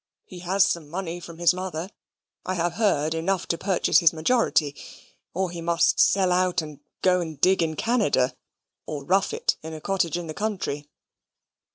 [0.25, 1.91] He has some money from his mother,
[2.43, 4.75] I have heard enough to purchase his majority
[5.31, 8.35] or he must sell out and go and dig in Canada,
[8.87, 10.89] or rough it in a cottage in the country."